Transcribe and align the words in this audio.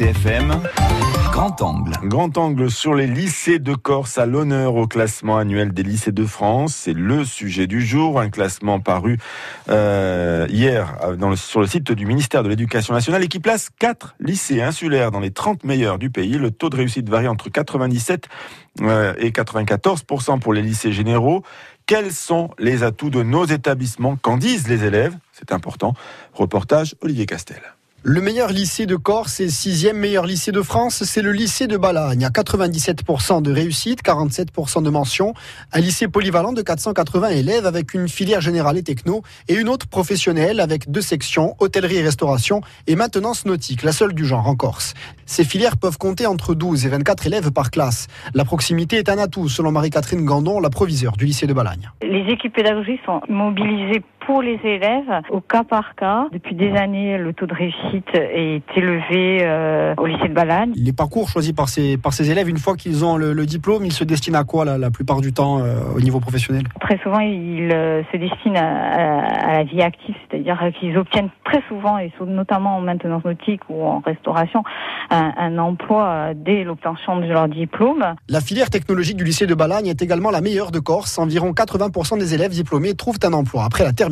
RCFM, 0.00 0.62
Grand 1.30 1.60
Angle. 1.60 1.92
Grand 2.04 2.38
Angle 2.38 2.70
sur 2.70 2.94
les 2.94 3.06
lycées 3.06 3.58
de 3.58 3.74
Corse 3.74 4.16
à 4.16 4.24
l'honneur 4.24 4.76
au 4.76 4.86
classement 4.86 5.36
annuel 5.36 5.74
des 5.74 5.82
lycées 5.82 6.10
de 6.10 6.24
France. 6.24 6.74
C'est 6.74 6.94
le 6.94 7.22
sujet 7.26 7.66
du 7.66 7.84
jour, 7.84 8.18
un 8.18 8.30
classement 8.30 8.80
paru 8.80 9.18
euh, 9.68 10.46
hier 10.48 10.96
dans 11.18 11.28
le, 11.28 11.36
sur 11.36 11.60
le 11.60 11.66
site 11.66 11.92
du 11.92 12.06
ministère 12.06 12.42
de 12.42 12.48
l'Éducation 12.48 12.94
nationale 12.94 13.22
et 13.24 13.28
qui 13.28 13.40
place 13.40 13.68
quatre 13.78 14.14
lycées 14.20 14.62
insulaires 14.62 15.10
dans 15.10 15.20
les 15.20 15.32
30 15.32 15.64
meilleurs 15.64 15.98
du 15.98 16.08
pays. 16.08 16.38
Le 16.38 16.50
taux 16.50 16.70
de 16.70 16.76
réussite 16.76 17.06
varie 17.06 17.28
entre 17.28 17.50
97 17.50 18.26
euh, 18.80 19.12
et 19.18 19.32
94% 19.32 20.38
pour 20.38 20.54
les 20.54 20.62
lycées 20.62 20.92
généraux. 20.92 21.42
Quels 21.84 22.12
sont 22.12 22.52
les 22.58 22.84
atouts 22.84 23.10
de 23.10 23.22
nos 23.22 23.44
établissements 23.44 24.16
Qu'en 24.16 24.38
disent 24.38 24.66
les 24.66 24.82
élèves? 24.84 25.14
C'est 25.32 25.52
important. 25.52 25.92
Reportage 26.32 26.94
Olivier 27.02 27.26
Castel. 27.26 27.60
Le 28.02 28.22
meilleur 28.22 28.48
lycée 28.48 28.86
de 28.86 28.96
Corse 28.96 29.40
et 29.40 29.50
sixième 29.50 29.98
meilleur 29.98 30.24
lycée 30.24 30.52
de 30.52 30.62
France, 30.62 31.04
c'est 31.04 31.20
le 31.20 31.32
lycée 31.32 31.66
de 31.66 31.76
Balagne, 31.76 32.24
à 32.24 32.30
97% 32.30 33.42
de 33.42 33.52
réussite, 33.52 34.02
47% 34.02 34.82
de 34.82 34.88
mention. 34.88 35.34
Un 35.74 35.80
lycée 35.80 36.08
polyvalent 36.08 36.54
de 36.54 36.62
480 36.62 37.28
élèves 37.28 37.66
avec 37.66 37.92
une 37.92 38.08
filière 38.08 38.40
générale 38.40 38.78
et 38.78 38.82
techno 38.82 39.20
et 39.48 39.54
une 39.54 39.68
autre 39.68 39.86
professionnelle 39.86 40.60
avec 40.60 40.90
deux 40.90 41.02
sections, 41.02 41.56
hôtellerie 41.58 41.96
et 41.96 42.02
restauration 42.02 42.62
et 42.86 42.96
maintenance 42.96 43.44
nautique, 43.44 43.82
la 43.82 43.92
seule 43.92 44.14
du 44.14 44.24
genre 44.24 44.48
en 44.48 44.56
Corse. 44.56 44.94
Ces 45.26 45.44
filières 45.44 45.76
peuvent 45.76 45.98
compter 45.98 46.24
entre 46.24 46.54
12 46.54 46.86
et 46.86 46.88
24 46.88 47.26
élèves 47.26 47.50
par 47.50 47.70
classe. 47.70 48.06
La 48.32 48.46
proximité 48.46 48.96
est 48.96 49.10
un 49.10 49.18
atout, 49.18 49.50
selon 49.50 49.72
Marie-Catherine 49.72 50.24
Gandon, 50.24 50.58
la 50.58 50.70
proviseure 50.70 51.18
du 51.18 51.26
lycée 51.26 51.46
de 51.46 51.52
Balagne. 51.52 51.90
Les 52.00 52.24
équipes 52.32 52.54
pédagogiques 52.54 53.02
sont 53.04 53.20
mobilisées 53.28 54.02
pour 54.26 54.42
les 54.42 54.58
élèves 54.64 55.22
au 55.30 55.40
cas 55.40 55.64
par 55.64 55.94
cas. 55.94 56.26
Depuis 56.32 56.54
des 56.54 56.72
années, 56.72 57.18
le 57.18 57.32
taux 57.32 57.46
de 57.46 57.54
réussite 57.54 58.08
est 58.14 58.62
élevé 58.76 59.40
euh, 59.42 59.94
au 59.96 60.06
lycée 60.06 60.28
de 60.28 60.34
Balagne. 60.34 60.72
Les 60.76 60.92
parcours 60.92 61.28
choisis 61.28 61.52
par 61.52 61.68
ces, 61.68 61.96
par 61.96 62.12
ces 62.12 62.30
élèves, 62.30 62.48
une 62.48 62.58
fois 62.58 62.76
qu'ils 62.76 63.04
ont 63.04 63.16
le, 63.16 63.46
diplôme, 63.46 63.84
ils 63.84 63.92
se 63.92 64.04
destinent 64.04 64.38
à 64.38 64.44
quoi 64.44 64.64
la, 64.64 64.90
plupart 64.90 65.20
du 65.20 65.32
temps 65.32 65.60
euh, 65.60 65.80
au 65.96 66.00
niveau 66.00 66.20
professionnel? 66.20 66.64
Très 66.80 66.98
souvent, 66.98 67.20
ils 67.20 67.70
euh, 67.72 68.02
se 68.12 68.16
destinent 68.16 68.56
à, 68.56 69.52
la 69.52 69.64
vie 69.64 69.82
active, 69.82 70.14
c'est-à-dire 70.28 70.58
qu'ils 70.78 70.96
obtiennent 70.96 71.30
très 71.44 71.62
souvent, 71.68 71.98
et 71.98 72.12
notamment 72.26 72.76
en 72.76 72.80
maintenance 72.80 73.24
nautique 73.24 73.62
ou 73.68 73.82
en 73.84 74.00
restauration, 74.00 74.62
un, 75.10 75.32
un 75.36 75.58
emploi 75.58 76.34
dès 76.34 76.64
l'obtention 76.64 77.18
de 77.18 77.26
leur 77.26 77.48
diplôme. 77.48 78.14
La 78.28 78.40
filière 78.40 78.70
technologique 78.70 79.16
du 79.16 79.24
lycée 79.24 79.46
de 79.46 79.54
Balagne 79.54 79.86
est 79.86 80.02
également 80.02 80.30
la 80.30 80.40
meilleure 80.40 80.70
de 80.70 80.78
Corse. 80.78 81.18
Environ 81.18 81.52
80% 81.52 82.18
des 82.18 82.34
élèves 82.34 82.52
diplômés 82.52 82.94
trouvent 82.94 83.18
un 83.24 83.32
emploi 83.32 83.64
après 83.64 83.84
la 83.84 83.92
terminale. 83.92 84.09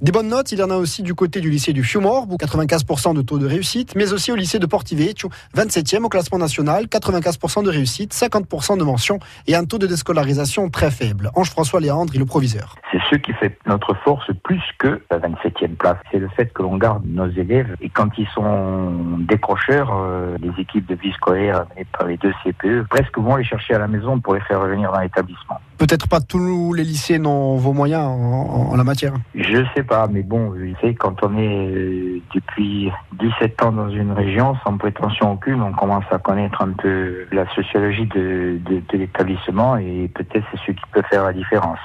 Des 0.00 0.12
bonnes 0.12 0.28
notes, 0.28 0.52
il 0.52 0.58
y 0.58 0.62
en 0.62 0.70
a 0.70 0.76
aussi 0.76 1.02
du 1.02 1.14
côté 1.14 1.40
du 1.40 1.50
lycée 1.50 1.72
du 1.72 1.84
Fiumorbe, 1.84 2.32
95% 2.32 3.14
de 3.14 3.22
taux 3.22 3.38
de 3.38 3.46
réussite, 3.46 3.94
mais 3.94 4.12
aussi 4.12 4.32
au 4.32 4.36
lycée 4.36 4.58
de 4.58 4.66
Portivecchio, 4.66 5.30
27e 5.56 6.04
au 6.04 6.08
classement 6.08 6.38
national, 6.38 6.84
95% 6.86 7.64
de 7.64 7.70
réussite, 7.70 8.14
50% 8.14 8.78
de 8.78 8.84
mention 8.84 9.18
et 9.46 9.54
un 9.54 9.64
taux 9.64 9.78
de 9.78 9.86
déscolarisation 9.86 10.70
très 10.70 10.90
faible. 10.90 11.30
Ange-François 11.34 11.80
Léandre 11.80 12.14
est 12.14 12.18
le 12.18 12.24
proviseur. 12.24 12.76
C'est 12.90 13.00
ce 13.10 13.16
qui 13.16 13.32
fait 13.34 13.58
notre 13.66 13.94
force 14.04 14.30
plus 14.42 14.62
que 14.78 15.02
la 15.10 15.18
27e 15.18 15.76
place. 15.76 15.98
C'est 16.10 16.18
le 16.18 16.28
fait 16.28 16.52
que 16.52 16.62
l'on 16.62 16.76
garde 16.76 17.02
nos 17.06 17.28
élèves 17.30 17.76
et 17.80 17.90
quand 17.90 18.08
ils 18.18 18.28
sont 18.28 19.18
décrocheurs, 19.18 19.90
euh, 19.92 20.36
les 20.40 20.62
équipes 20.62 20.86
de 20.86 20.94
vie 20.94 21.12
scolaire 21.12 21.56
amenées 21.56 21.86
par 21.96 22.06
les 22.06 22.16
deux 22.16 22.32
CPE 22.44 22.86
presque 22.88 23.18
vont 23.18 23.36
les 23.36 23.44
chercher 23.44 23.74
à 23.74 23.78
la 23.78 23.88
maison 23.88 24.18
pour 24.20 24.34
les 24.34 24.40
faire 24.40 24.60
revenir 24.60 24.92
dans 24.92 25.00
l'établissement. 25.00 25.60
Peut-être 25.78 26.08
pas 26.08 26.20
tous 26.20 26.72
les 26.74 26.82
lycées 26.82 27.18
n'ont 27.18 27.56
vos 27.56 27.72
moyens 27.72 28.04
en, 28.04 28.76
la 28.76 28.84
matière. 28.84 29.14
Je 29.34 29.64
sais 29.74 29.84
pas, 29.84 30.08
mais 30.08 30.22
bon, 30.22 30.52
tu 30.52 30.74
sais, 30.80 30.94
quand 30.94 31.22
on 31.22 31.38
est 31.38 31.68
euh, 31.68 32.20
depuis 32.34 32.90
17 33.20 33.62
ans 33.62 33.72
dans 33.72 33.88
une 33.88 34.12
région, 34.12 34.56
sans 34.64 34.76
prétention 34.76 35.32
aucune, 35.32 35.62
on 35.62 35.72
commence 35.72 36.04
à 36.10 36.18
connaître 36.18 36.60
un 36.62 36.72
peu 36.72 37.26
la 37.30 37.48
sociologie 37.54 38.06
de, 38.06 38.58
de 38.68 38.98
l'établissement 38.98 39.76
et 39.76 40.10
peut-être 40.14 40.44
c'est 40.50 40.60
ce 40.66 40.72
qui 40.72 40.82
peut 40.92 41.02
faire 41.10 41.24
la 41.24 41.32
différence. 41.32 41.78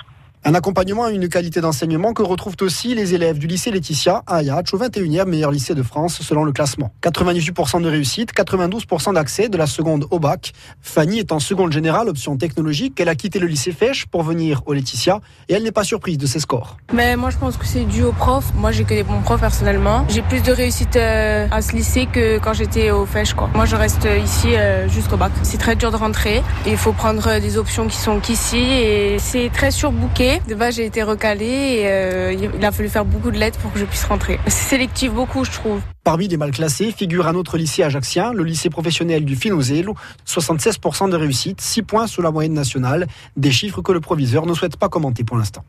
Un 0.45 0.55
accompagnement 0.55 1.07
et 1.07 1.13
une 1.13 1.29
qualité 1.29 1.61
d'enseignement 1.61 2.11
que 2.11 2.21
retrouvent 2.21 2.57
aussi 2.59 2.93
les 2.95 3.13
élèves 3.13 3.39
du 3.39 3.47
lycée 3.47 3.71
Laetitia 3.71 4.23
à 4.27 4.35
Ayatch, 4.37 4.73
au 4.73 4.77
21e 4.77 5.23
meilleur 5.23 5.51
lycée 5.51 5.73
de 5.73 5.83
France 5.83 6.21
selon 6.21 6.43
le 6.43 6.51
classement. 6.51 6.91
98% 7.01 7.81
de 7.81 7.87
réussite, 7.87 8.33
92% 8.33 9.13
d'accès 9.13 9.47
de 9.47 9.57
la 9.57 9.67
seconde 9.67 10.05
au 10.11 10.19
bac. 10.19 10.51
Fanny 10.81 11.19
est 11.19 11.31
en 11.31 11.39
seconde 11.39 11.71
générale, 11.71 12.09
option 12.09 12.35
technologique. 12.35 12.99
Elle 12.99 13.07
a 13.07 13.15
quitté 13.15 13.39
le 13.39 13.47
lycée 13.47 13.71
Fèche 13.71 14.05
pour 14.05 14.23
venir 14.23 14.63
au 14.65 14.73
Laetitia 14.73 15.21
et 15.47 15.53
elle 15.53 15.63
n'est 15.63 15.71
pas 15.71 15.85
surprise 15.85 16.17
de 16.17 16.25
ses 16.25 16.41
scores. 16.41 16.75
Mais 16.91 17.15
moi 17.15 17.29
je 17.29 17.37
pense 17.37 17.55
que 17.55 17.65
c'est 17.65 17.85
dû 17.85 18.03
aux 18.03 18.11
profs. 18.11 18.53
Moi 18.53 18.73
j'ai 18.73 18.83
que 18.83 18.93
des 18.93 19.03
bons 19.03 19.21
profs 19.21 19.39
personnellement. 19.39 20.05
J'ai 20.09 20.23
plus 20.23 20.43
de 20.43 20.51
réussite 20.51 20.97
euh, 20.97 21.47
à 21.51 21.61
ce 21.61 21.71
lycée 21.71 22.05
que 22.11 22.37
quand 22.39 22.53
j'étais 22.53 22.91
au 22.91 23.05
Fèche. 23.05 23.33
Quoi. 23.33 23.49
Moi 23.55 23.63
je 23.63 23.77
reste 23.77 24.09
ici 24.21 24.57
euh, 24.57 24.89
jusqu'au 24.89 25.15
bac. 25.15 25.31
C'est 25.43 25.57
très 25.57 25.77
dur 25.77 25.89
de 25.89 25.95
rentrer. 25.95 26.43
Il 26.67 26.75
faut 26.75 26.91
prendre 26.91 27.39
des 27.39 27.57
options 27.57 27.87
qui 27.87 27.95
sont 27.95 28.19
qu'ici 28.19 28.57
et 28.57 29.19
c'est 29.19 29.49
très 29.49 29.71
surbooké. 29.71 30.32
De 30.47 30.55
base, 30.55 30.75
j'ai 30.75 30.85
été 30.85 31.03
recalée 31.03 31.45
et 31.45 31.87
euh, 31.87 32.33
il 32.33 32.65
a 32.65 32.71
fallu 32.71 32.89
faire 32.89 33.05
beaucoup 33.05 33.31
de 33.31 33.37
lettres 33.37 33.59
pour 33.59 33.71
que 33.71 33.79
je 33.79 33.85
puisse 33.85 34.03
rentrer. 34.05 34.39
C'est 34.45 34.69
sélectif 34.69 35.11
beaucoup, 35.11 35.45
je 35.45 35.51
trouve. 35.51 35.79
Parmi 36.03 36.27
les 36.27 36.37
mal 36.37 36.51
classés 36.51 36.91
figure 36.91 37.27
un 37.27 37.35
autre 37.35 37.57
lycée 37.57 37.83
ajaxien, 37.83 38.33
le 38.33 38.43
lycée 38.43 38.69
professionnel 38.69 39.25
du 39.25 39.35
Finozelo, 39.35 39.95
76% 40.27 41.09
de 41.09 41.15
réussite, 41.15 41.61
6 41.61 41.83
points 41.83 42.07
sous 42.07 42.21
la 42.21 42.31
moyenne 42.31 42.53
nationale, 42.53 43.07
des 43.37 43.51
chiffres 43.51 43.81
que 43.81 43.91
le 43.91 43.99
proviseur 43.99 44.45
ne 44.45 44.53
souhaite 44.53 44.77
pas 44.77 44.89
commenter 44.89 45.23
pour 45.23 45.37
l'instant. 45.37 45.63